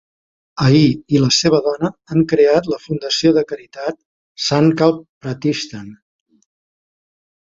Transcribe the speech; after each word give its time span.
Ahir 0.67 0.85
i 1.15 1.19
la 1.23 1.27
seva 1.39 1.57
dona 1.65 1.89
han 2.13 2.23
creat 2.31 2.69
la 2.73 2.79
fundació 2.85 3.33
de 3.35 3.43
caritat 3.51 3.99
Sankalp 4.47 5.05
Pratishthan. 5.27 5.93